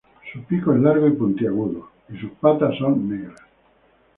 [0.33, 1.77] Su pico es largo y puntiaguda
[2.09, 3.39] y sus patas son negras.